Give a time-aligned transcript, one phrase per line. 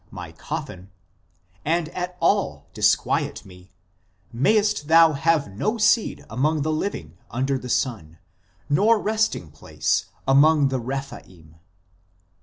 [0.09, 0.89] my coffin),
[1.63, 3.69] and at all disquiet me,
[4.33, 8.17] mayest thou have no seed among the living under the sun,
[8.67, 11.53] nor resting place among the Rephaim."